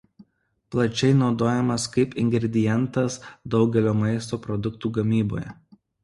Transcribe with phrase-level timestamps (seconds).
[0.75, 3.17] Plačiai naudojamas kaip ingredientas
[3.55, 5.53] daugelio maisto produktų gamyboje.